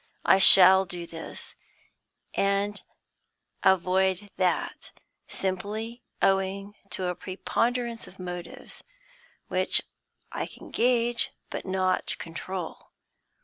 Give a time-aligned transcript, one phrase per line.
[0.25, 1.53] I shall do this,
[2.33, 2.81] and
[3.61, 4.93] avoid that,
[5.27, 8.83] simply owing to a preponderance of motives,
[9.47, 9.83] which
[10.31, 12.89] I can gauge, but not control.